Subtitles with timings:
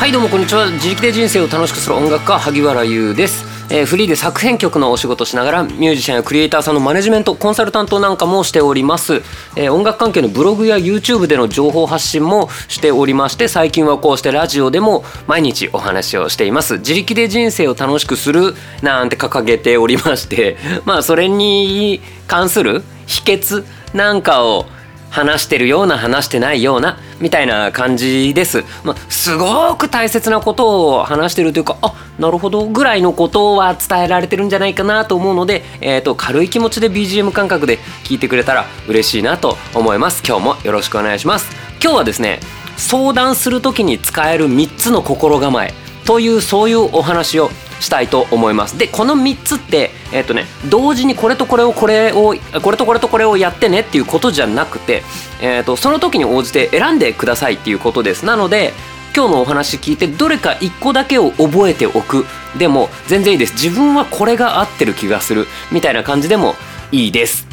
[0.00, 0.70] はいどうもこんにちは。
[0.70, 9.16] 自力で人生を楽しくする音楽家萩原優です、えーフリーで作編曲のお仕事しながらミュージシャンやクリエイターさんのマネジメントコンサルタントなんかもしております、
[9.56, 16.78] えー音楽関係のブログや YouTube での情報発信もしておりまして最近はこうしてラジオでも毎日お話をしています。
[16.78, 20.56] 自力で人生を楽しくするなんて掲げておりまして
[20.86, 24.64] まあそれに関する秘訣なんかを
[25.10, 40.22] 話してるような話してないようなみたいな感じです、まあ、すごく大切なことを話してるというかあなるほどぐらいのことは伝えられてるんじゃないかなと思うので、えー、と軽い気持ちで BGM 感覚で聞いてくれたら嬉しいなと思います。
[40.26, 41.50] 今日もよろしくお願いします。
[41.82, 42.40] 今日はですね
[42.76, 45.72] 相談する時に使える3つの心構え
[46.06, 47.50] というそういうお話を
[47.80, 48.78] したいと思います。
[48.78, 55.02] でこの3つってえっ、とね同時にこれとこれをこれをこれとこれとこれをやってねっていうことじゃなくて、
[55.40, 58.24] えー、とその時に応じて選んでくださいっていうことです。
[58.24, 58.72] なので
[59.14, 62.26] 今日のお話聞いてどれか1個だけを覚えておく。
[62.58, 63.54] でも全然いいです。
[63.54, 65.46] 自分はこれが合ってる気がする。
[65.72, 66.54] みたいな感じでも
[66.92, 67.46] いいです。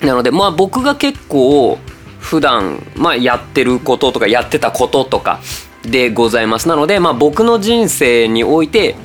[0.00, 1.78] なのでまあ僕が結構
[2.18, 5.40] 普段まあやってることとかやってたこととか
[5.82, 6.68] でございます。
[6.68, 8.96] なのでまあ僕の人生において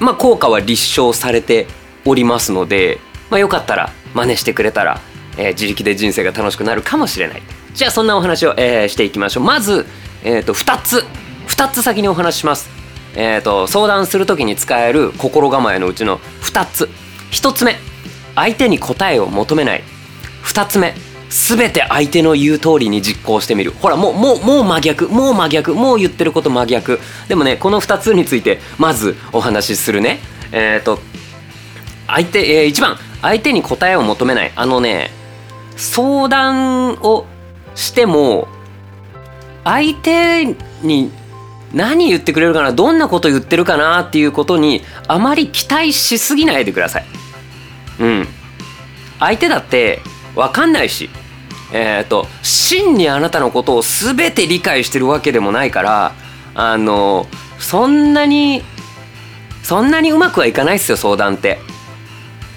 [0.00, 1.66] まあ効果は立証されて
[2.04, 2.98] おりますので
[3.30, 5.00] まあよかったら真似してくれたら、
[5.36, 7.42] えー自力で人生が楽しくなるかもしれない。
[7.74, 9.44] じゃあそんなお話を、えーしていきましょう。
[9.44, 9.86] まず、
[10.24, 11.04] えー、と2つ。
[11.48, 12.68] 2つ先にお話しします。
[13.14, 16.88] えー、と相談する時に使える心構えのうちの2つ。
[17.30, 17.76] 1つ目。
[18.34, 19.84] 相手に答えを求めない。
[20.44, 20.94] 2つ目。
[21.30, 23.72] 全て相手の言う通りに実行してみる。
[23.72, 25.08] ほらもうもうもう真逆。
[25.08, 25.74] もう真逆。
[25.74, 27.00] もう言ってること真逆。
[27.28, 30.20] でもねこの2つについてまずお話しするね。
[30.52, 30.98] えっ、と
[32.06, 32.96] 相手、え1番。
[33.20, 34.52] 相手に答えを求めない。
[34.54, 35.10] あのね
[35.76, 37.26] 相談を
[37.74, 38.48] しても
[39.64, 41.12] 相手に
[41.72, 47.04] 何言ってくれるかなどんなこと言ってるかなっていうことにあまり期待しすぎないでください。
[48.00, 48.28] うん。
[49.18, 50.00] 相手だって
[50.34, 51.10] 分かんないし、
[51.72, 56.12] えっ、と真にあなたのことを全て理解してるわけでもないから
[56.54, 57.26] あの
[57.58, 58.62] そんなに
[59.62, 61.58] そんなにうまくはいかないっすよ相談って。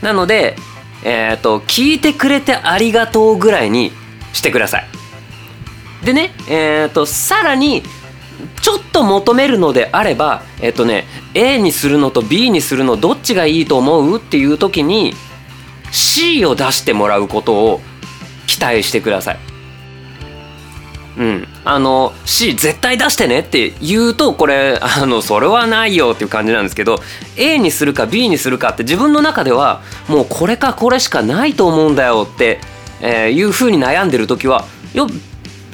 [0.02, 0.56] なので、
[1.04, 3.92] えっ、と聞いてくれてありがとうぐらいに
[4.34, 4.88] してください。
[6.06, 7.84] でね、えっ、とさらに
[8.62, 15.14] ちょっと求めるのであればえっ、とね A にするのと B にするのどっちがいいと思うっていう時に
[15.92, 17.82] C を出してもらうことを
[18.48, 19.40] 期待してください。
[21.18, 27.02] うん、あの C 絶対出してねって言うとこれ あのそれはないよっていう感じなんですけど
[27.36, 32.62] A にするか B にするかって自分の中ではもうこれかこれしかないと思うんだよって、
[33.02, 35.06] えーいうふうに悩んでる時はいや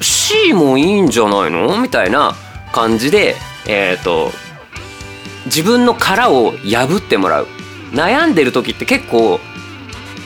[0.00, 1.78] C もいいんじゃないの？
[1.78, 2.34] みたいな
[2.72, 3.36] 感じで
[3.66, 4.32] えっ、と
[5.46, 7.46] 自分の殻を破ってもらう。
[7.92, 9.40] 悩んでる時って結構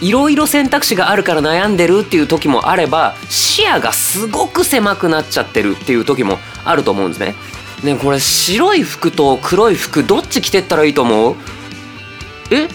[0.02, 7.34] いろいろ選択肢があるから悩んでるっていう時もあれば視野がすごく狭くなっちゃってるっていう時もあると思うんですね。
[7.84, 11.36] ねこれ白い服と黒い服どっち着てったらいいと思う？
[12.50, 12.68] え？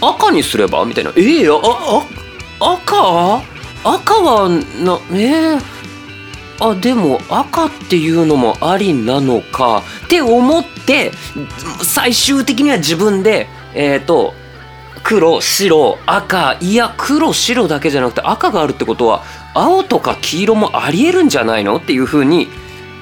[0.00, 0.84] 赤にすれば？
[0.84, 1.12] みたいな。
[1.16, 1.20] え？
[1.20, 2.06] ー、あ
[2.60, 3.42] あ赤？
[3.96, 5.56] 赤はなえ？
[5.56, 5.60] ー、
[6.60, 11.12] あでも赤っていうのもありなのかって思って
[11.82, 14.34] 最終的には自分でえっ、と
[15.02, 19.22] 黒白赤いや黒白だけじゃなくて赤があるってことは
[19.54, 21.76] 青とか黄色もありえるんじゃないの？
[21.76, 22.48] っていう風に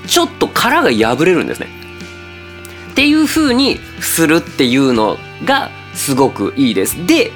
[0.06, 1.68] ちょっと殻が破れるんですね。
[2.92, 7.06] っていう風にするっていうのがすごくいいです。
[7.06, 7.32] で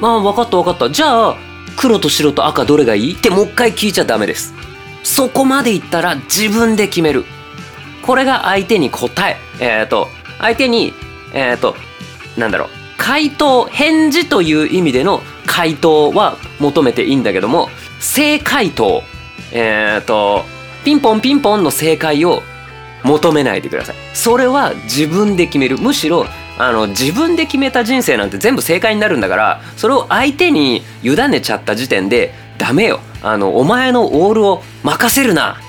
[0.00, 1.36] まあ分かった分かったじゃあ
[1.76, 3.14] 黒と白と赤どれがいい？
[3.14, 4.54] ってもう一回聞いちゃダメです。
[5.02, 7.24] そこまでいったら自分で決める。
[8.02, 9.36] これが相手に答え。
[9.60, 10.08] えっ、と、
[10.38, 10.92] 相手に、
[11.32, 11.76] えっ、と、
[12.36, 17.68] なんだろう、回答、返事という意味での回答は求めていいんだけども、
[18.00, 19.02] 正回答、
[19.52, 20.44] えっ、と、
[20.84, 22.42] ピンポンピンポンの正解を
[23.02, 23.96] 求めないでください。
[24.14, 25.78] それは自分で決める。
[25.78, 26.26] むしろ、
[26.58, 33.00] あの、自分で決めた人生なんて全部正解になるんだから、それを相手に委ねちゃった時点で、ダメよ。
[33.22, 35.60] あの、お前のオールを任せるな。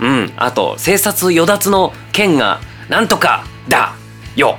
[0.00, 0.32] うん。
[0.36, 3.94] あと、生殺与奪の剣が、なんとかだ
[4.36, 4.58] よ。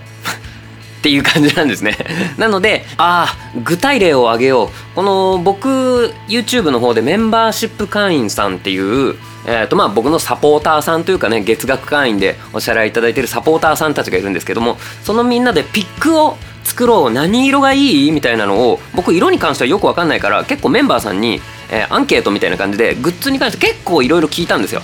[1.00, 1.98] っていう感じなんですね。
[2.38, 4.96] なので、ああ、具体例を挙げよう。
[4.96, 9.16] この僕、YouTube の方でメンバーシップ会員さんっていう、
[9.46, 18.12] えっ、とまあ僕のサポーターさんというかね、月額会員でお支払いいただいているサポーターさんたちがいるんですけども、そのみんなでピックを作ろう何色がいい？
[18.12, 21.42] みたいなのを僕色に関してはよくわかんないから結構メンバーさんに、
[21.72, 24.82] えアンケートみたいな感じでグッズに関して結構いろいろ聞いたんですよ。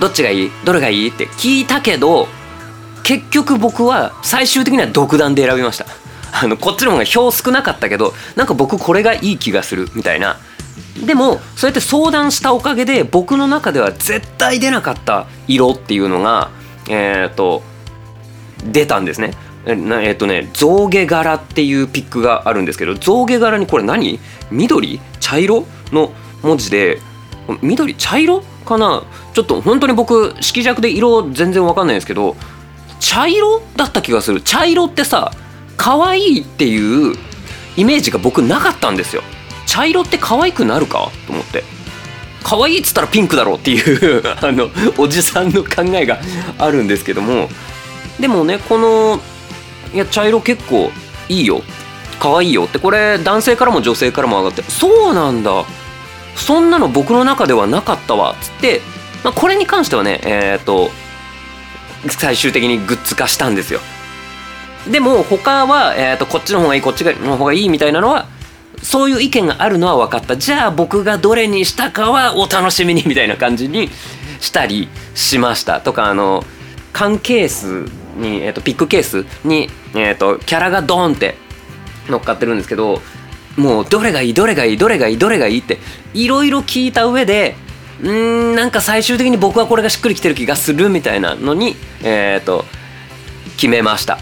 [0.00, 0.50] どっちがいい？
[0.64, 1.10] どれがいい？
[1.10, 2.28] って聞いたけど
[3.04, 5.86] 結局僕は最終的には独断で選びました。
[6.32, 10.38] あのこっちの方が票少なかったけどなんか僕これがいい気がするみたいな。
[11.06, 16.48] でもそうやって相談したおかげで僕の中では絶対出なかった色っていうのが
[16.88, 17.62] えっ、ー、と
[18.64, 19.34] 出たんですね。
[19.66, 24.18] えっ、ー、とね象牙柄っていうピックがあるんですけど象牙柄にこれ何？
[24.50, 25.00] 緑？
[25.20, 25.66] 茶色？
[25.92, 26.12] の
[26.42, 26.98] 文字で
[27.60, 27.94] 緑？
[27.94, 28.42] 茶色？
[28.64, 29.04] かな？
[29.34, 32.36] ちょっと本当に僕色弱で色全然わかんないんですけど
[33.04, 34.40] 茶色だった気がする。
[34.40, 35.30] 茶色ってさ
[35.76, 37.14] 可愛いっていう
[37.76, 39.22] イメージが僕なかったんですよ。
[39.66, 41.10] 茶色って可愛くなるか？
[41.26, 41.64] と思って。
[42.42, 46.18] 可愛いっつったらピンクだろうっていう あのおじさんの考えが
[46.58, 47.50] あるんですけども。
[48.18, 49.20] でもねこの
[49.92, 50.90] いや茶色結構
[51.28, 51.62] いいよ。
[52.18, 52.78] 可愛いよって。
[52.78, 55.64] これ男性からも女性からも上がってそうなんだ。
[56.36, 58.32] そんなの僕の中ではなかったわ。
[58.32, 58.80] っつって、
[59.22, 60.90] まあ、これに関してはねえっ、ー、と
[62.08, 63.80] 最終的にグッズ化したんですよ。
[64.90, 68.26] でも他は、えーと、こっちの方がいいこっちの方がいいみたいなのは
[68.82, 70.36] そういう意見があるのは分かった。
[70.36, 73.88] じゃあ僕がどれにしたかはお楽しみにみたいな感じに
[74.40, 75.80] したりしました。
[75.80, 76.44] とかあの
[76.92, 81.36] 缶ケースに、えーと、ピックケースに、えーと、キャラがドーンって
[82.08, 83.00] 乗っかってるんですけど
[83.56, 85.78] もうどれがいいどれがいいどれがいいどれがいいって
[86.12, 87.56] いろいろ聞いた上で
[88.02, 92.64] うんなんか最終的に僕はこれがしっくりきてる気がするみたいなのにえっ、ー、と
[93.56, 94.18] 決めました。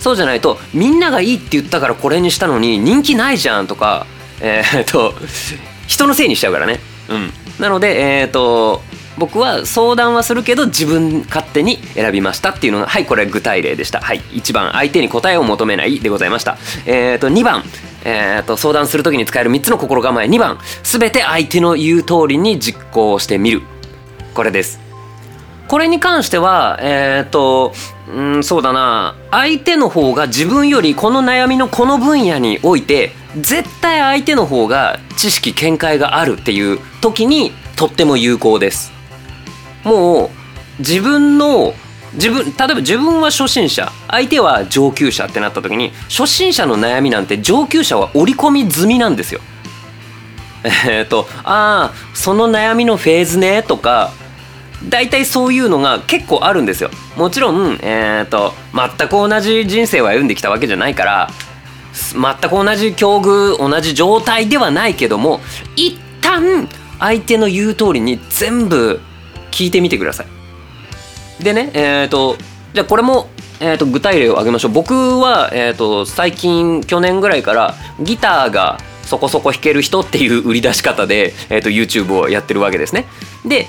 [0.00, 4.06] そうじゃないとみんながいいって言ったからこれにしたのに人気ないじゃんとか
[4.40, 5.14] えっ、ー、と
[5.86, 6.80] 人のせいにしちゃうからね。
[7.08, 7.30] うん。
[7.60, 8.82] なのでえっ、ー、と
[9.18, 14.00] 僕は相談はするけど自分勝手に選びましたっていうのがはいこれ具体例でした。
[14.00, 16.58] はい1番相手に答えを求めないでございました。
[16.86, 17.62] えっ、ー、と2番
[18.04, 23.62] えーと、相談する時に使える3つの心構え2番全て相手の言う通りに実行してみる。
[24.34, 24.80] これです。
[25.68, 27.72] これに関してはえっ、ー、と
[28.12, 29.16] うんそうだな。
[29.30, 38.92] 相手の方が自分よりこの悩みのこの分野において絶対相手の方が知識見解があるっていう時にとっても有効です。
[39.84, 40.30] もう
[40.80, 41.74] 自分の
[42.14, 49.40] 自分例えば自分は初心者相手は上級者ってなった時に初心者の悩みなんて上級者は織り込み済みなんですよ。
[50.88, 54.12] えっ、とああその悩みのフェーズねとか
[54.88, 56.90] 大体そういうのが結構あるんですよ。
[57.16, 61.30] もちろん、えーと、全く同じ人生を歩んできたわけじゃないから
[61.92, 65.40] 全く同じ境遇同じ状態ではないけども
[65.76, 66.68] 一旦
[66.98, 69.00] 相手の言う通りに全部
[69.50, 70.41] 聞いてみてください。
[71.42, 72.36] でねえっ、ー、と
[72.72, 73.28] じゃあこれも、
[73.60, 74.72] えー、と具体例を挙げましょう。
[74.72, 83.06] 僕は、えー、と最近去年ぐらいからギターがそこそこ弾ける人っていう売り出し方で、えー、と YouTube をやってるわけですね。
[83.44, 83.66] で、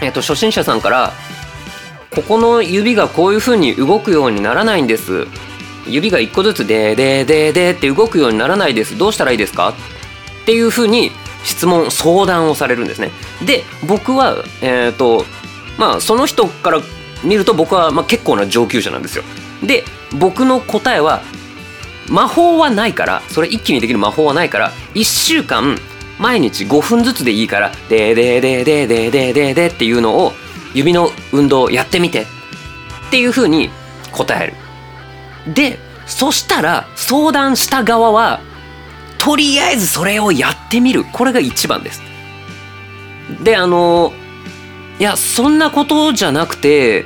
[0.00, 1.12] えー、と初心者さんから
[2.14, 5.26] ここの指がこういう風に動くようにならないんです。
[5.88, 8.96] 指が1個ずつででででって動くようにならないです。
[8.96, 9.70] どうしたらいいですか？
[10.42, 11.10] っていう風に
[11.44, 13.10] 質問相談をされるんですね。
[13.44, 15.24] で僕はえっ、ー、と
[15.82, 16.80] まあその人から
[17.24, 19.24] 見ると僕はま結構な上級者なんですよ。
[19.64, 19.82] で
[20.16, 21.22] 僕の答えは
[22.08, 25.76] 魔法はないからそれ一気にできる魔法はないから1週間
[26.20, 30.32] 毎日5分ずつでいいから「でででででででで」っていうのを
[30.72, 32.26] 指の運動やってみてっ
[33.10, 33.68] ていうふうに
[34.12, 34.54] 答え
[35.46, 35.52] る。
[35.52, 38.38] でそしたら相談した側は
[39.18, 41.04] とりあえずそれをやってみる。
[41.04, 42.02] これが一番です。
[43.42, 44.12] であの
[44.98, 47.04] いやそんなことじゃなくて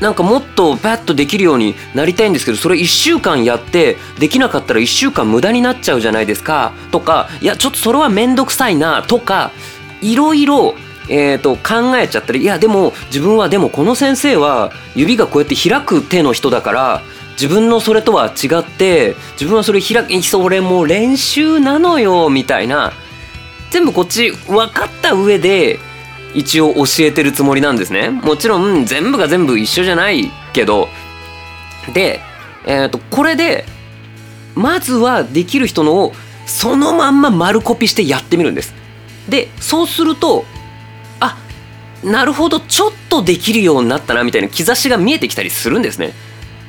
[0.00, 9.52] なんかもっとパッとできるようになりたいんですけどそれ1週間やってできなかったら1週間無駄になっちゃうじゃないですかとかいやちょっとそれは面倒くさいなとか
[10.02, 10.74] いろいろ
[11.08, 17.00] えーと、考えちゃったりいやでも自分はでもこの先生は指がこうやって開く手の人だから
[17.34, 22.92] 自分のそれとは違って自分はそれ開きそれも練習なのよみたいな。
[23.70, 25.78] 全部こっち分かった上で
[26.36, 28.10] 一応教えてるつもりなんですね。
[28.10, 30.88] もちろん全部が全部一緒じゃないけど。
[31.94, 32.20] で、
[32.66, 33.64] えー、とこれで
[34.54, 36.12] まずはできる人のを
[36.46, 38.74] そのまんま丸コピしてやってみるんです。
[39.28, 40.44] でそうすると
[41.20, 41.38] あ
[42.04, 46.12] なるほどちょっとできるようになったなみたいな兆しが見えてきたりするんですね。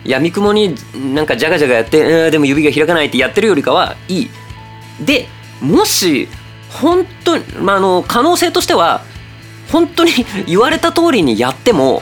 [0.06, 0.76] やみくもに
[1.14, 4.30] なんかジャガジャガやって、えー、でも指が開かないってやってるよりかはいい。
[5.02, 5.28] で
[5.60, 6.30] もし
[6.70, 9.04] 本当に、まあ、あの可能性としては
[9.72, 10.12] 本当に
[10.48, 12.02] 言われた通りにやっても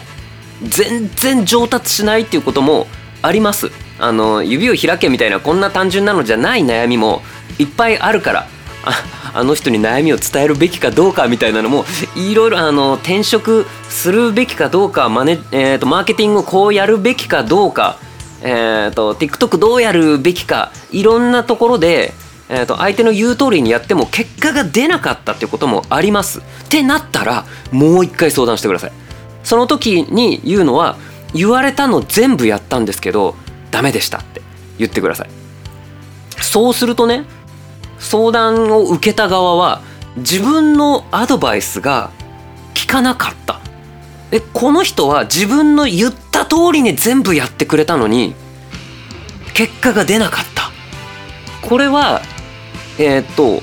[0.63, 2.87] 全然上達しないっていうことも
[3.21, 3.71] あります。
[3.97, 7.21] あの指を開けみたいなこんな単純なのじゃない悩みも
[7.59, 8.47] いっぱいあるから
[8.83, 17.97] ああの人に悩みを伝えるべきかどうかみたいなのもいろいろあの転職するべきかどうかマネ、えーと、マーケティングをこうやるべきかどうか、
[18.41, 22.13] えーと、TikTok どうやるべきかいろんなところで、
[22.49, 26.39] えーと相手の言う通りにやっても結果が出なかったってこともあります。
[26.39, 28.91] ってなったらもう一回相談してください。
[29.43, 30.97] その時に言うのは
[31.33, 33.35] 言われたの全部やったんですけど
[33.71, 34.41] ダメでしたって
[34.77, 35.29] 言ってください。
[36.41, 37.25] そうするとね
[37.99, 39.81] 相談を受けた側は
[40.17, 42.11] 自分のアドバイスが
[42.79, 43.59] 効かなかった
[44.31, 48.35] でこの人は自分の言った通りに全部やってくれたのに
[49.53, 50.71] 結果が出なかった
[51.67, 52.21] これは
[52.97, 53.61] えー、っと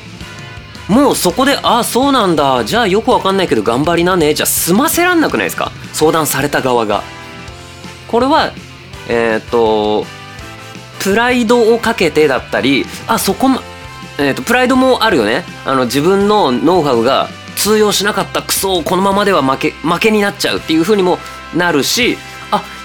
[0.89, 2.65] もうそこで「ああそうなんだ。
[2.65, 5.71] じゃあよくわかんないけど頑張りなね」じゃ済ませらんなくないですか?
[5.93, 7.03] 相談された側が。
[8.09, 8.53] これは
[9.09, 10.07] えー、っと
[10.99, 13.49] プライドをかけてだったりあそこ
[14.19, 15.43] えーと、プライドもあるよね。
[15.65, 21.19] あの自分のノウハウが通用しなかったクソをこのままでは負け負けになっちゃうっていう風にも
[21.55, 22.19] なるし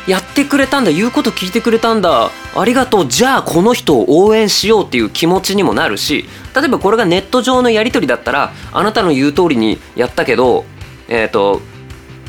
[0.07, 2.31] やってくれたんだ言うこと聞いてくれたんだ。
[2.55, 3.07] ありがとう。
[3.07, 10.65] じゃあこの人を応援しようっていう気持ちにもなるし例えばこれがネット上のやり取りだったらあなたの言う通りにやったけど
[11.09, 11.61] えっ、ー、と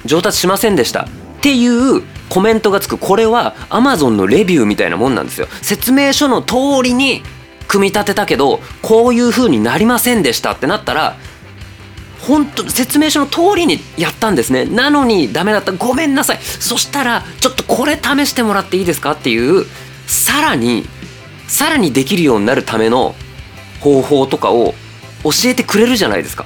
[0.04, 1.02] 上達しませんでした。
[1.02, 2.98] っていうコメントがつく。
[2.98, 5.46] これは Amazon のレビューみたいなもんなんですよ。
[5.62, 7.22] 説明書の通りに
[7.68, 11.16] 組み立てたけどこういう風になりませんでしたってなったら
[12.20, 14.64] 本当説明書の通りにやったんですね。
[14.64, 15.72] なのにダメだった。
[15.72, 16.38] ごめんなさい。
[16.38, 19.66] そしたらちょっとこれ試してもらっていいですかっていう
[20.06, 20.84] さらに
[21.46, 23.14] さらにできるようになるための
[23.80, 24.74] 方法とかを
[25.24, 26.44] 教えてくれるじゃないですか。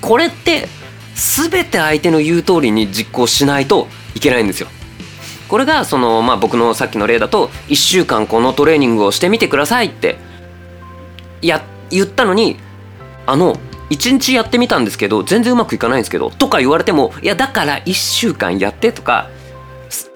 [0.00, 0.68] これって
[1.14, 4.68] 全て相手の言う通りに実行しないといけないんですよ。
[5.48, 10.16] これがその、まあ、僕のさっきの例だと1週間このトレーニングをしてみてくださいって
[11.42, 12.56] や言ったのに
[13.26, 13.58] あの
[13.92, 19.28] 1日やってみたんですけど全然うまくいかないんですけどとか言われてもいやだから1週間やってとか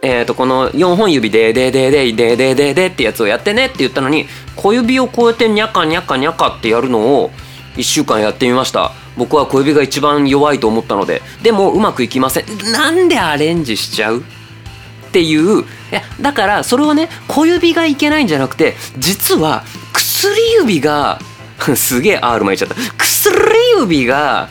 [0.01, 7.31] えー、とこの4本指で「ででででででで」ってやつをやってねって言ったのに小指をこうやってニャカニャカニャカってやるのを
[7.77, 8.93] 1週間やってみました。
[9.19, 12.45] 僕は小指が一番弱いと思ったのででもうまくいきません。
[12.73, 14.21] なんでアレンジしちゃう？
[14.21, 15.61] っていう。
[15.61, 21.19] いやだからそれはね小指がいけないんじゃなくて実は薬指が
[21.77, 22.75] すげえ R 巻いちゃった。
[22.97, 23.35] 薬
[23.81, 24.49] 指が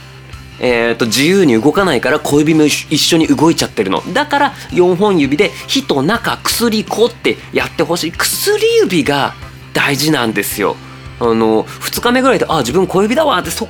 [0.57, 4.01] えーと、自由に動かないから小指も一緒に動いちゃってるの。
[4.13, 8.11] だから4本指で「火と中薬子」ってやってほしい。
[8.13, 9.33] 薬指が
[9.73, 10.77] 大事なんですよ。
[11.19, 13.67] あの2日目ぐらいで「あ自分小指だわ」ってそ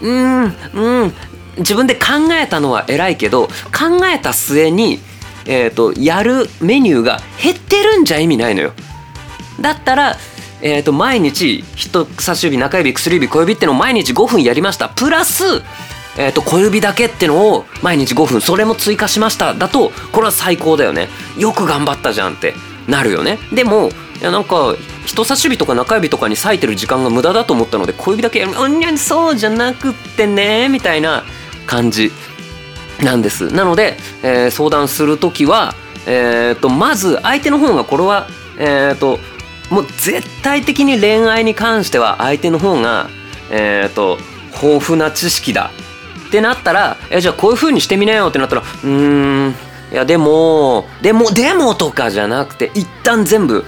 [0.00, 1.14] うんうん
[1.58, 5.00] 自分で考えたのは偉いけど考えた末に
[5.46, 8.72] えーと、やるメニューが減ってるんじゃ意味ないのよ。
[9.60, 10.16] だったら、
[10.62, 14.88] えーと、毎日人差し指中指薬指小指ってのを毎日5分やりました。
[14.88, 15.44] プラス、
[16.18, 19.54] えーと、小指だけってのを毎日5分それも追加しました。
[19.54, 21.08] だとこれは最高だよね。
[21.38, 22.54] よく頑張ったじゃんって
[22.88, 23.38] なるよね。
[23.52, 31.24] でもいやなんか人差し指とか中指とかに割いてる時間が無駄だと思ったので小指だけやるうんにゃそうじゃなくってねみたいな
[31.66, 32.10] 感じ
[33.02, 33.52] なんです。
[33.52, 35.74] なので、えー、相談する時は、
[36.06, 38.26] えーと、まず相手の方がこれは、
[38.58, 39.18] えーと、
[39.70, 43.08] もう絶対的に恋愛に関しては相手の方が、
[43.50, 44.18] えーと、
[44.62, 45.70] 豊富な知識だ
[46.28, 49.54] ってなったらえじゃあこういう風にしてみなよってなったらうーん
[49.92, 53.64] いやでもでもでもとかじゃなくて一旦全部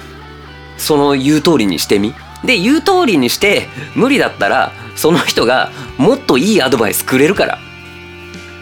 [0.76, 2.14] その言う通りにしてみ。
[2.44, 7.58] で言う通りにして無理だったらその人がもっといいアドバイスくれるから。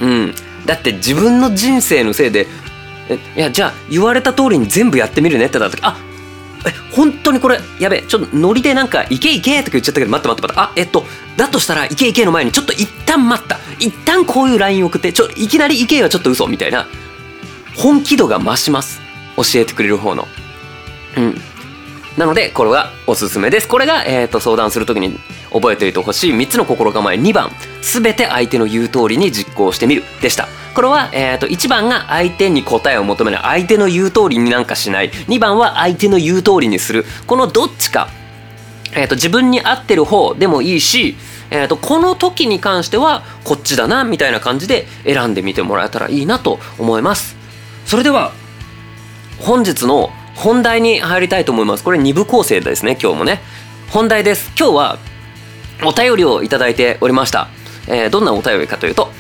[0.01, 0.35] うん。
[0.65, 2.47] だって自分の人生のせいで
[3.37, 5.97] いやじゃあ言われた通りに全部やってみるねってなった時あ
[6.65, 10.61] え本当にこれやべえちょっとノリでなんか「いけいけ」とか言っちゃったけど待って待って待って。
[10.61, 11.05] あえっと
[11.37, 13.59] だとしたら「いけいけ」の前にちょっと一旦待った。
[13.79, 16.87] 一旦こういう LINE 送ってちょいきなり「いけ」はちょっと嘘みたいな。
[17.77, 19.01] 本気度が増します。
[19.37, 20.27] 教えてくれる方の。
[21.17, 21.41] うん。
[22.17, 23.69] なのでこれはおすすめです。
[23.69, 25.19] これが、えーと、相談する時に
[25.61, 26.33] 覚えておいてほしい。
[26.33, 27.17] 3つの心構え。
[27.17, 27.51] 2番。
[27.83, 30.05] 全て相手の言う通りに実行してみる。
[30.23, 30.49] でした。
[30.75, 33.41] これは、えーと、1番が相手に答えを求めない。
[33.43, 35.11] 相手の言う通りになんかしない。
[35.11, 37.05] 2番は相手の言う通りにする。
[37.27, 38.09] このどっちか、
[38.95, 41.17] えーと、自分に合ってる方でもいいし
[41.51, 47.37] えーとこの時に関してはこっちだなみたいな感じで選んでみてもらえたらいいなと思います。
[47.85, 48.33] それでは
[49.39, 51.85] 本日の本題に入りたいと思います。
[51.85, 53.41] これ2部構成ですね今日もね。
[53.91, 54.51] 本題です。
[54.59, 54.99] 今日は
[55.85, 57.49] お便りをいただいておりました、
[57.89, 59.11] えー、どんなお便りかというと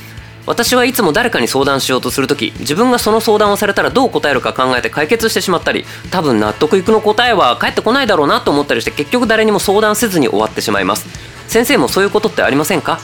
[0.46, 11.08] 私はいつも誰かに相談しようとする時自分がその相談をされたらどう答えるか考えて解決してしまったり多分納得いくの答えは返ってこないだろうなと思ったりして結局誰にも相談せずに終わってしまいます。
[11.48, 13.00] 先生もそういうことってありませんか？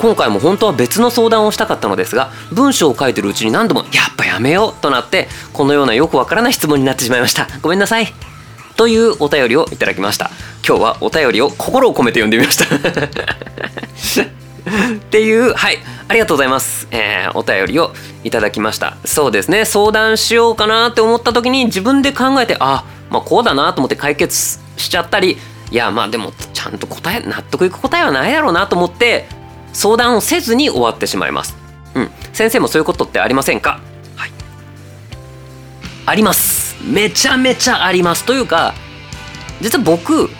[0.00, 7.48] 今回も本当は別の相談をしたかったのですが文章を書いてるうちに何度も「やっぱやめよう」となってこのようなよくわからない質問になってしまいました。
[7.62, 8.12] ごめんなさい。
[8.80, 10.30] というお便りをいただきました。
[10.66, 12.64] 今日はお便りを心を込めて読んでみました。
[14.24, 17.92] っていうはいありがとうございます、えー、お便りを
[18.24, 18.96] いただきました。
[19.04, 19.66] そうですね。
[19.66, 25.36] 相談しようかなって思った時に自分で考えてあまあこうだなと思って解決しちゃったり
[25.70, 29.28] いやまあでもちゃんと答え納得いく答えはないだろうなと思って
[29.74, 31.54] 相談をせずに終わってしまいます。
[31.94, 33.78] うん、先生もそういうことってありませんか、
[34.16, 34.30] はい、
[36.06, 36.59] あります。
[36.84, 38.24] めちゃめちゃあります。
[38.24, 38.74] というか
[39.60, 40.30] 実は僕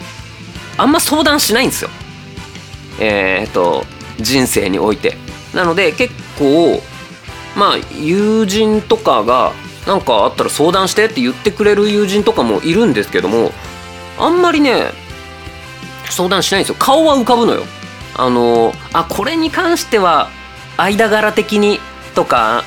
[0.77, 1.89] あんま相談しないんですよ。
[2.99, 3.85] えー、っと
[4.19, 5.17] 人生において。
[5.53, 6.81] なので結構
[7.55, 9.53] まあ友人とかが
[9.85, 13.51] 何かあったら相談してって言ってくれる友人とかもいるんですけども
[14.17, 14.91] あんまりね
[16.09, 16.75] 相談しないんですよ。
[16.79, 17.63] 顔は浮かぶのよ。
[18.15, 20.29] あのあこれに関しては
[20.77, 21.79] 間柄的に
[22.15, 22.63] とか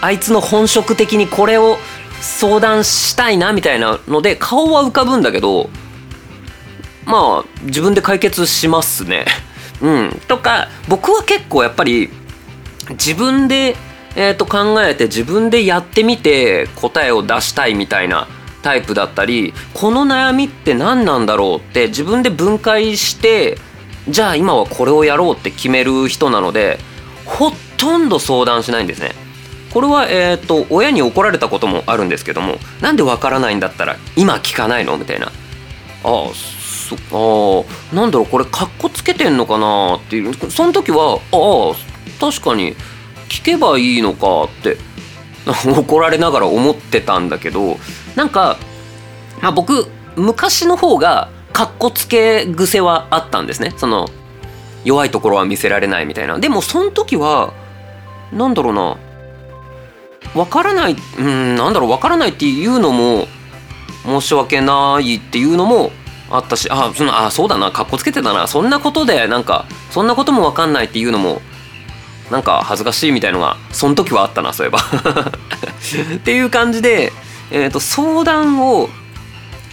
[0.00, 1.78] あいつの本職的にこれを
[2.24, 5.68] 相談したいなみたいなので顔は浮かぶんだけど
[7.04, 9.26] まあ自分で解決しますね。
[9.82, 12.08] うん、とか僕は結構やっぱり
[12.90, 13.76] 自分で、
[14.16, 18.26] えー、と考えて自分でやってみて答えを出したいみたいな
[18.62, 23.58] タイプだったりこの悩みって何なんだろうって自分で分解して
[24.08, 26.78] じゃあ今はこれをやろうって決める人なので
[27.26, 29.23] ほとんど相談しないんですね。
[29.74, 35.26] これは、えーと、親に怒られたこともあるんですけどもなんでわからないんだったら今聞かないのみたいな。
[35.26, 35.30] あ
[36.04, 40.32] あそあなんだろうこれかっこつけてんのかなっていう。
[40.50, 42.76] その時はああ確かに
[43.28, 44.76] 聞けばいいのかって
[45.66, 47.78] 怒られながら思ってたんだけど
[48.14, 48.58] なんか、
[49.40, 53.72] まあ、僕昔の方がかっこつけ癖はあったんですね。
[53.76, 54.08] その
[54.84, 56.38] 弱いところは見せられないみたいな。
[56.38, 57.52] でもその時は
[58.32, 58.96] なんだろうな。
[60.34, 63.26] わからないうんなんだろうわからないっていうのも
[64.04, 65.90] 申し訳ないっていうのも
[66.30, 71.40] あったしあそのあそうだなかっこつけてたなそんなことでなんかそんなこともわかんないっていうのも
[72.30, 74.78] なんか恥ずかしいみたいのがその時はあったなそういえば。
[76.16, 77.12] っていう感じで、
[77.50, 78.88] えーと相談を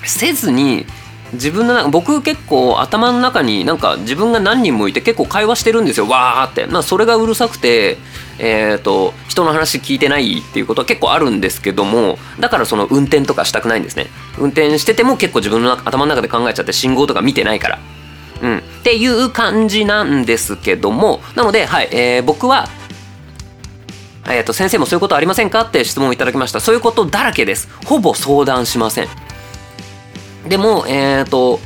[0.03, 0.85] せずに
[1.33, 7.97] 自分の僕結構頭の中になんか自分が何人もいて結構会話してるんですよわーって、まあ、それがうるさくて、
[8.43, 14.07] えーと、人の話聞いてないっていうことは結構あるんですけどもだからその運転とかしたくないんですね。
[14.39, 17.79] 運転してても結構自分の頭の中で考えちゃって信号とか見てないから。
[18.41, 22.67] うん、っていう感じなんですけどもなので、はいえー、僕は
[24.25, 26.59] えーと先生もそういうことありませんかって質問をいただきました。
[26.59, 27.69] そういうことだらけです。
[27.85, 29.07] ほぼ相談しません。
[30.47, 31.59] でもえっ、ー、と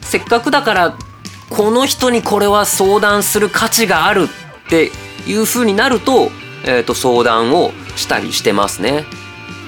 [0.00, 0.98] せっかくだから
[1.50, 4.90] この人にこれは相談する価値があるって
[5.26, 6.30] いう風になると,、
[6.64, 9.04] えー、と相談をしたりしてますね。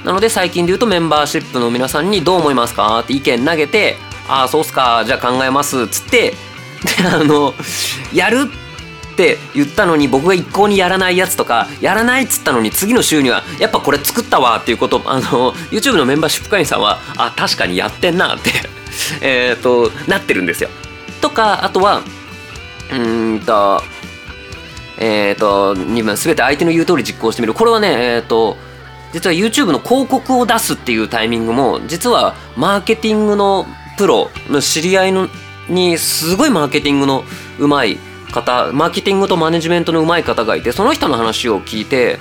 [0.05, 3.97] なので最近で言うとメンバーシップの皆さんにどう思いますかって意見投げて
[4.29, 6.37] 「ああそうっすかじゃあ考えます」っつってで
[7.09, 7.55] あの
[8.15, 8.49] やる
[9.13, 18.53] って言ったのに僕が一向にやらないやつとかやらないっつったのに次の週にはやっぱこれ作ったわっていうことあの YouTube のメンバーシップ会員さんはあ確かにやってんなって
[19.23, 20.69] えっとなってるんですよ。
[21.21, 22.03] とかあとは
[22.93, 23.83] うんと
[24.99, 27.55] えっ、ー、と2番全て相手の言う通り実行してみる。
[27.55, 28.57] これはねえっ、ー、と
[29.13, 35.29] 実は YouTube の広告を出すっていうタイミングも実はマーケティングのプロの知り合いの
[35.69, 37.25] にすごいマーケティングの
[37.59, 37.97] うまい
[38.33, 42.19] 方マーケティングとマネジメントの上手い方がいてその人の話を聞いて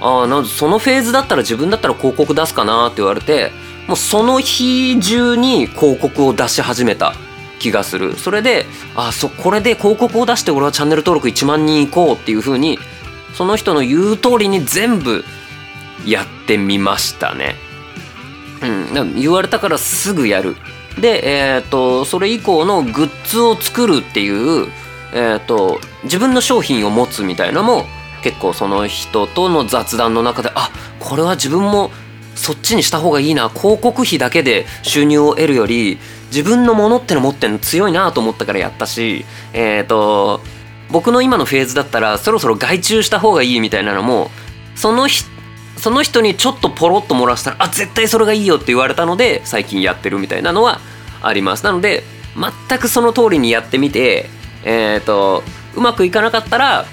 [0.00, 3.50] ああなそのフェーズだったら自分だったら広告出すかなって言われて
[3.86, 7.14] もうその日中に広告を出し始めた。
[7.60, 12.78] 気がするそれであそこれで広告を出して俺はチャンネル登録1万人いこうっていう風に
[13.34, 15.24] その人の言う通りに全部
[16.04, 17.54] やってみましたね。
[18.62, 20.56] うん、言われたからすぐやる。
[21.00, 24.68] で、えーとそれ以降のグッズを作るっていう
[25.12, 27.84] えーと、自分の商品を持つみたいなのも
[28.22, 31.90] 結構その人との雑談の中であこれは自分も
[32.34, 35.98] そっちにした方がいいな広告費だけで収入を得るより
[36.30, 40.40] 自分のものっての持ってるの強いなと思ったからやったしえっ、ー、と
[40.90, 44.30] 僕の今のフェーズだったらそろそろ外注した方がいいみたいなのも
[44.74, 45.08] その
[45.76, 50.80] その人にちょっとポロッと漏らしたらあ絶対それがいいよって言われたので最近やってるみたいなのは
[51.22, 51.64] あります。
[51.64, 52.02] なので
[52.68, 54.28] 全くその通りにやってみて
[54.64, 55.42] えっ、ー、と
[55.74, 56.86] うまくいかなかったら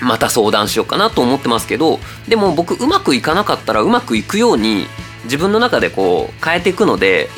[0.00, 4.86] また相談しようかなと思ってますけどでも僕うまくいかなかったらうまくいくように
[5.24, 7.28] 自分の中でこう変えていくので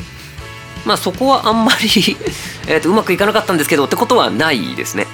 [0.85, 2.17] まあそこはあんまり
[2.67, 5.07] えと、うまくいかなかったんですけどってことはないですね。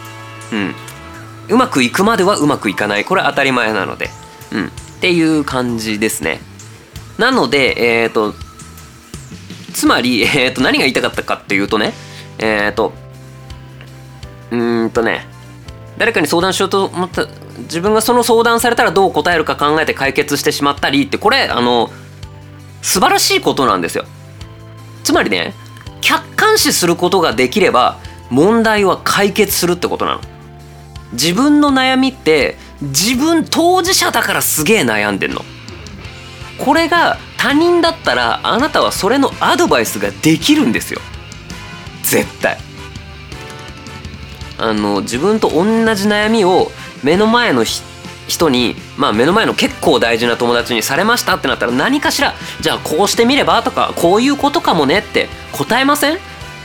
[0.52, 0.76] うん。
[1.50, 3.06] うまくいくまではうまくいかない。
[3.06, 4.10] これは当たり前なので。
[4.52, 4.66] うん。
[4.68, 4.70] っ
[5.02, 6.42] ていう感じですね。
[7.18, 8.34] なのでえっ、ー、と
[9.74, 11.94] つまり、えー、と何が言いたかったかっていうとね
[12.40, 12.94] えっ、ー、と
[14.50, 15.28] うんとね
[15.98, 17.28] 誰かに相談しようと思った
[17.60, 21.92] 自分がその相談されたらどう答えるか考えて解決してしまったりってこれあの
[22.82, 24.06] 素晴らしいことなんですよ。
[25.12, 25.54] つまりね
[26.00, 30.22] 客観視することができれば問題は解決するってことなの。
[31.12, 35.42] 自分の悩みって自分当事者だからすげえ悩んでんの。
[36.58, 41.02] これが他人だったらあなたはそれのアドバイスができるんですよ。
[42.04, 42.58] 絶対。
[44.58, 46.72] あの自分と同じ悩みを
[47.04, 47.84] 目の前の人
[48.32, 56.18] 人にまあ目の前の結構大事な友達にされましたってなったら何かしらじゃあこうしてみればとかこういうことかもねって答えません？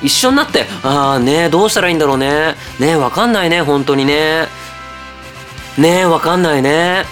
[0.02, 2.54] 一緒になってああねどうしたらいいんだろうね？
[2.78, 4.46] ねえわかんないね本当にね。
[5.76, 7.04] ねえわかんないね。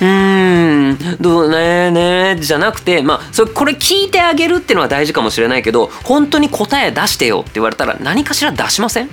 [0.00, 9.10] うーんどうねねじゃなくてまあそれこれ聞いてあげるっていうのは大事かもしれないけど本当に答え出してよって言われたら何かしら出しません？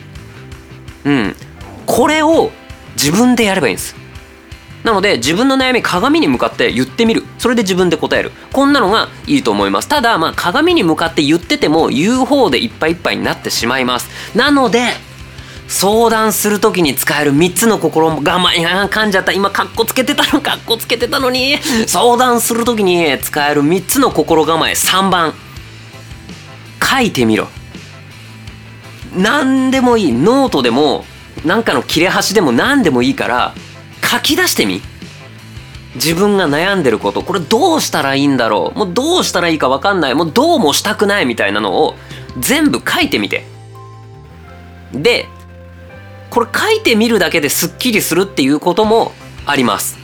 [1.06, 1.36] うん。
[1.86, 2.52] これを
[3.02, 3.96] 自分でやればいいんです。
[4.84, 7.24] なので自分の悩み鏡に向かって言ってみる。
[7.40, 8.32] それで自分で答える。
[8.54, 9.88] こんなのがいいと思います。
[9.88, 14.10] ただまあ鏡に向かって言ってても言う方でいっぱいいっぱいになってしまいます。
[14.36, 14.82] なので
[15.68, 19.34] 相談する時に使える3つの心構えが噛んじゃった。
[19.34, 21.58] 今カッコつけてたのカッコつけてたのに。
[21.88, 25.34] 相談する時に使える3つの心構え3番。
[26.82, 27.50] 書いてみろ。
[29.14, 30.12] 何でもいい。
[30.14, 31.04] ノートでも
[31.48, 33.56] 何かの切れ端でも何でもいいから
[34.04, 34.82] 書き出してみ。
[35.96, 37.24] 自分が悩んでること。
[37.24, 38.78] これどうしたらいいんだろう。
[38.78, 40.14] もうどうしたらいいか分かんない。
[40.14, 41.96] もうどうもしたくないみたいなのを
[42.38, 43.46] 全部書いてみて。
[44.94, 45.26] で
[46.30, 49.14] これ書いてみるだけですっきりするっていうことも
[49.46, 49.98] あります。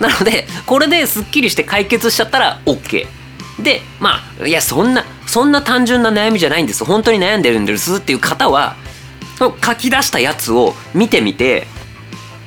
[0.00, 3.06] なのでこれですっきりして解決しちゃったら OK
[3.62, 6.84] でまあいやそんなそんな単純な悩みじゃないんです。
[6.84, 8.76] 本当に悩んでるんですっていう方は
[9.36, 11.66] その書き出したやつを見てみて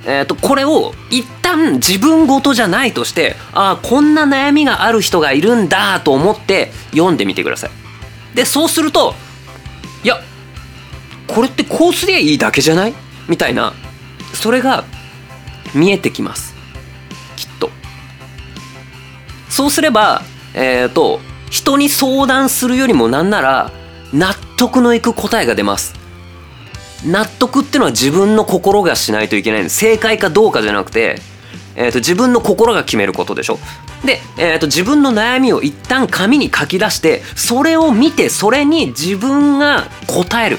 [0.10, 7.72] えーと、これを一旦自分事じゃないとしてああこんな悩みがある人がいるんだと思って読んでみてください。
[8.34, 9.16] でそうすると
[10.06, 10.22] いや
[11.28, 12.94] これってこうすりゃいいだけじゃない？
[13.28, 13.74] みたいな
[14.34, 14.86] それが
[15.76, 16.56] 見えてきます。
[17.36, 17.70] きっと。
[19.50, 20.22] そうすれば
[20.54, 21.20] えっ、ー、と
[21.50, 23.72] 人に相談するよりもなんなら
[24.14, 25.97] 納得のいく答えが出ます。
[27.06, 29.78] 納得っていうのは自分の心がしないといけないんです。
[29.78, 31.20] 正解かどうかじゃなくて、
[31.76, 33.60] えーと、自分の心が決めることでしょ。
[34.04, 40.58] で、えーと、自分の悩みを一旦紙に書き出してそれを見てそれに自分が答える。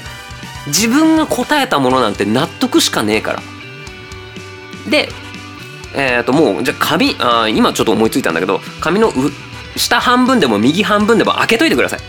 [0.67, 3.41] 自分が答えたものなんて納得しかねえから。
[4.89, 5.09] で
[5.93, 9.11] えっ、ー、ともうじゃあ紙あ今ちょっと思いついたんだけど紙の
[9.75, 11.99] 下半分でも右半分でも開けといてください。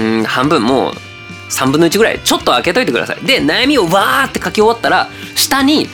[0.00, 0.94] うん半分もう
[1.52, 3.24] 3分の1ぐらいちょっと開けといてください。
[3.24, 5.88] で悩みをわーって書き終わったら下に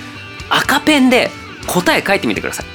[0.49, 1.31] 赤ペンで
[1.67, 2.67] 答え書いてみてください。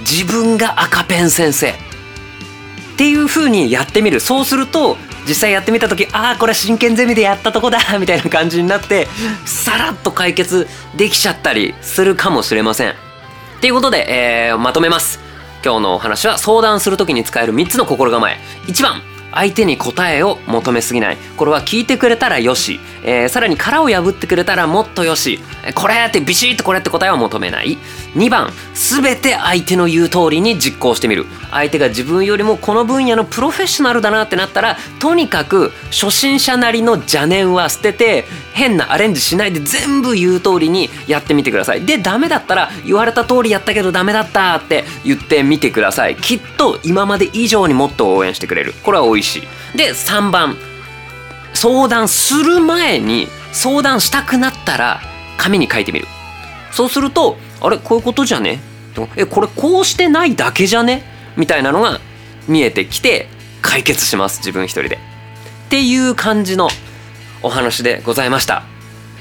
[0.00, 1.70] 自分が赤ペン先生。
[1.70, 1.74] っ
[2.96, 4.20] ていう風にやってみる。
[4.20, 4.96] そうすると
[5.28, 9.06] 実際やってみた時ああこれ真剣ゼミでやったとこだ みたいな感じになって
[9.44, 12.90] さらっと解決できちゃったりするかもしれません。
[12.90, 12.94] っ
[13.60, 14.06] ていうことで、
[14.48, 15.20] えー、まとめます。
[15.62, 18.40] 今日のお話は相談する時に使える3つの心構え。
[18.66, 21.16] 1番相手に答えを求めすぎない。
[21.36, 25.40] これは聞いてくれたらよし、えー、さらに殻を破ってくれたらもっとよし。
[25.74, 27.78] これってビシッとこれって答えは求めない。
[28.14, 31.26] 2番全て相手の言う通りに実行してみる。
[31.50, 41.84] 相手が自分よりもこの分野のプロフェッショナルだなってなったらとにかく初心者なりの邪念は捨てて変なアレンジしないで全部言う通りにやってみてください。
[41.84, 46.16] でダメだったら言われた通りやったけどダメだったって言ってみてください。
[46.16, 48.74] きっと今まで以上にもっと応援してくれる。
[48.82, 49.42] これは美味し
[49.76, 50.56] で3番。
[51.52, 55.00] 相談する前に相談したくなったら
[55.36, 56.06] 紙に書いてみる。
[56.72, 58.60] そうするとあれこういうことじゃね？
[59.16, 61.02] えこれこうしてないだけじゃね？
[61.36, 62.00] みたいなのが
[62.48, 63.28] 見えてきて
[63.60, 64.96] 解決します自分一人で。
[64.96, 64.98] っ
[65.68, 66.68] ていう感じの
[67.42, 68.62] お話でございました。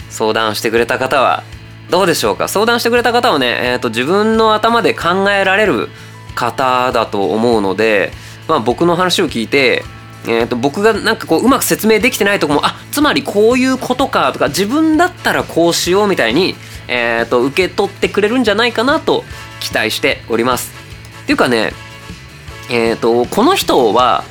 [0.10, 1.44] 相談してくれた方は
[1.90, 2.48] どうでしょうか？
[2.48, 5.90] 相談してくれた方はね、えーと、自分の頭で考えられる
[6.36, 8.12] 方だと思うので、
[8.50, 9.84] まあ、僕の話を聞いて
[10.28, 16.56] えーと、僕がなんかこううまく説明できてないとこもあつまりこういうことかとか自分だったらこうしようみたいに、
[16.90, 19.24] えーと、受け取ってくれるんじゃないかなと
[19.62, 20.74] 期待しております。
[21.24, 21.72] っていうかね、
[22.70, 24.24] えーと、この人は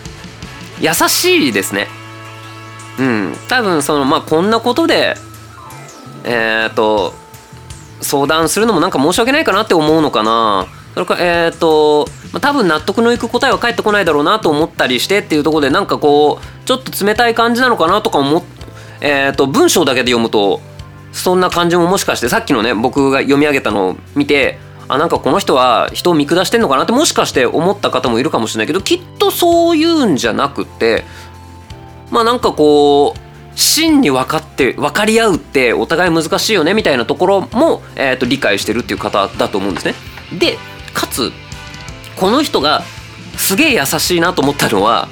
[0.81, 1.89] 優しいですね。
[2.99, 5.15] うん多分そのまあこんなことで
[6.25, 7.15] えー、と
[8.01, 18.43] 相談するのもなんか申し訳ないかなって思うのかなそれかえー、と、まあ、多分納得のいく答えは返ってこないだろうなと思ったりしてっていうところでなんかこうちょっと冷たい感じなのかなとか思っ
[19.01, 20.61] えー、と文章だけで読むと
[21.13, 31.05] そんな感じももしかしてさっきのね僕が読み上げたのを見てあなんかこの人は人を見下してんのかなってもしかして思った方もいるかもしれないけどきっとそういうんじゃなくって
[32.11, 33.19] まあなんかこう
[33.55, 39.95] 真に分かって分かり合うってお互い難しいよねみたいなところも、えー、と理解してるっていう方だと思うんですね。
[40.39, 40.59] で
[40.99, 41.31] かつ
[42.17, 42.83] この人が
[43.37, 45.07] すげえ優しいなと思ったのは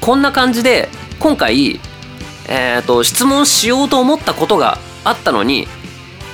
[0.00, 0.88] こんな感じで
[1.20, 1.80] 今回、
[2.48, 5.68] えー、と質問しようと思ったことがあったのに、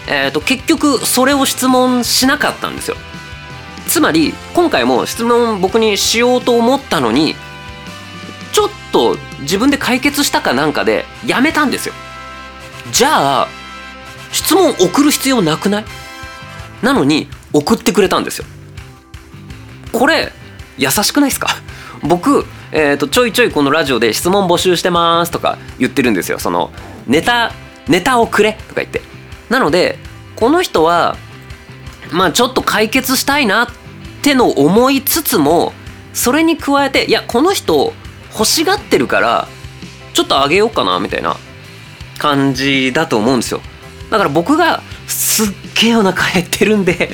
[0.09, 2.97] えー、と結局それを質問しなかったんですよ。
[3.89, 7.35] つまり今回も質問僕にしようと思ったのに
[8.53, 11.95] ちょっと自分で解決したかなんかでやめたんですよ。
[12.93, 13.49] じゃあ
[14.31, 15.85] 質問送る必要なくない？
[16.83, 18.45] なのに送ってくれたんですよ。
[19.93, 20.33] これ
[20.77, 21.49] 優しくないですか？
[22.03, 26.39] 僕、えーと、ちょいちょいこのラジオで質問募集してますとか言ってるんですよ。
[26.39, 26.71] その
[27.07, 27.53] ネタ
[27.89, 29.03] ネタをくれとか言って。
[29.49, 29.99] なので
[30.37, 31.17] この人は
[32.13, 33.69] まあちょっと解決したいなっ
[34.23, 35.73] ての思いつつも
[36.13, 37.93] それに加えていやこの人
[38.33, 39.49] 欲しがってるから
[40.13, 41.37] ちょっとあげようかなみたいな
[42.19, 43.61] 感じだと思うんですよ。
[44.11, 45.47] だから僕がすっ
[45.81, 47.11] げえお腹減ってるんで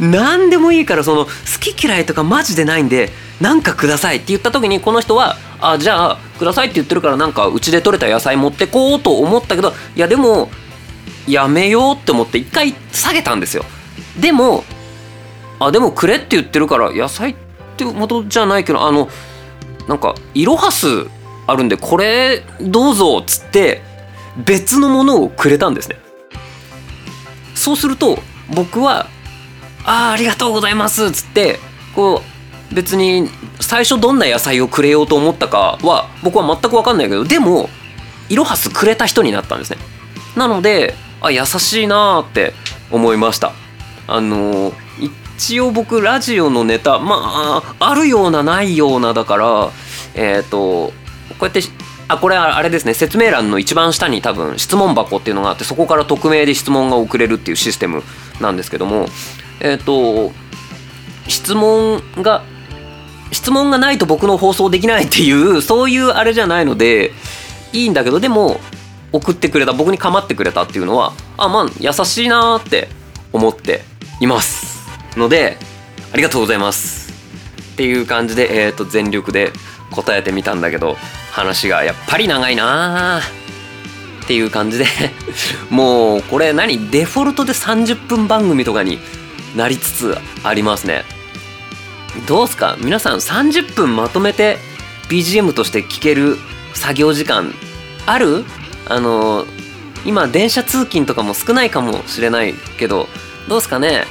[0.00, 10.50] 何でもいいからその好き嫌いとかマジでないんでなんかくださいって言った時にこの人はあじゃあくださいって言ってるからなんかうちで採れた野菜持ってこうと思ったけどいやでも
[11.26, 13.64] やめようって思って一回下げたんですよ。
[14.20, 14.64] でも
[15.60, 17.34] あでもくれって言ってるから野菜っ
[17.76, 19.08] てことじゃないけどあの
[19.88, 21.06] なんかイロハス
[21.46, 23.82] あるんでこれどうぞっつって
[24.36, 25.96] 別のものをくれたんですね。
[27.62, 28.18] そうすると
[28.52, 29.06] 僕は
[29.86, 31.60] 「ああありがとうございます」っつって
[31.94, 32.20] こ
[32.70, 37.70] う別に最初どんな野菜をくれようと思ったかは僕は全く分かんないけどでも
[38.28, 39.78] イロハスくれた人になったんですね。
[40.34, 42.52] なのであ優しいなーって
[42.90, 43.52] 思いました。
[44.08, 44.72] あの
[45.36, 49.70] 一応僕ラジオのネタまああるようなないようなだから
[50.14, 50.92] えっ、ー、とこ
[51.42, 51.60] うやって
[52.12, 52.94] あこれあれですね。
[52.94, 58.02] 説明欄の一番下に多分質問箱っていうのがあってそこから匿名で質問が送れるっていうシステム
[58.40, 59.06] なんですけども。
[59.60, 60.32] えっ、ー、と
[61.28, 62.42] 質問が
[63.30, 67.12] 質問がないと僕の放送できないっていう そういうあれじゃないので
[67.72, 68.60] いいんだけどでも
[69.12, 72.88] 送ってくれた僕に構ってくれたっていうのはあまあ優しいなって
[73.32, 73.82] 思って
[74.20, 75.58] いますので
[76.12, 77.12] ありがとうございます
[77.72, 79.52] っていう感じで、えー、と全力で
[79.90, 80.96] 答えてみたんだけど
[81.32, 83.20] 話がやっぱり長いな。
[84.22, 84.86] っていう感じで。
[85.70, 86.90] もうこれ何？
[86.90, 88.98] デフォルトで30分番組とかに
[89.56, 91.04] なりつつありますね。
[92.26, 92.76] どうすか？
[92.80, 94.58] 皆さん30分まとめて
[95.08, 96.36] BGM として聴ける
[96.74, 97.52] 作業時間
[98.06, 98.44] ある？
[98.88, 99.46] あの
[100.04, 103.08] 今電車通勤とかも少ないかもしれないけど
[103.48, 104.04] どうすかね？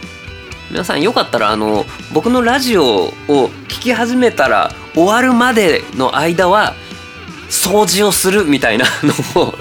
[0.71, 6.73] 皆さんよかったらあの僕のラジオを聴き始めたら終わるまでの間は
[7.51, 9.53] 掃除をするみたいなのを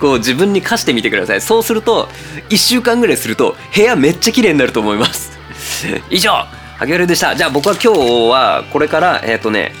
[0.00, 1.40] こう自分に課してみてください。
[1.40, 2.08] そうすると
[2.48, 5.30] 1週間ぐらいすると部屋めっちゃ綺麗になると思います。
[6.10, 6.44] 以上
[6.78, 7.34] 萩原でした。
[7.36, 9.72] じゃあ僕は今日はこれからえっ、ー、とね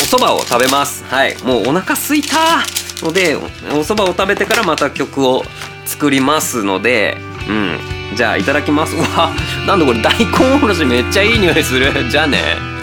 [0.00, 1.04] お蕎麦を食べます。
[1.08, 2.64] はいもうお腹すいた
[3.02, 3.40] のでお
[3.82, 5.44] 蕎麦を食べてからまた曲を
[5.84, 7.18] 作りますので
[7.48, 7.78] うん
[8.14, 8.94] じゃあいただきます。
[8.94, 9.32] うわ
[9.66, 12.08] なんだこれ大根おろしめっちゃいい匂いする。
[12.08, 12.76] じゃあね。